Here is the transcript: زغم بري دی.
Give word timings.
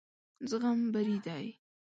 زغم 0.49 0.79
بري 0.93 1.15
دی. 1.25 1.45